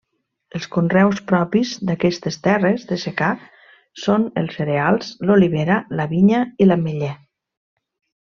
Els 0.59 0.63
conreus 0.75 1.19
propis 1.31 1.73
d'aquestes 1.89 2.39
terres 2.47 2.85
de 2.93 2.97
secà 3.03 3.27
són 4.05 4.25
els 4.43 4.57
cereals, 4.61 5.11
l'olivera, 5.31 5.77
la 6.01 6.09
vinya 6.15 6.41
i 6.65 6.69
l'ametller. 6.69 7.13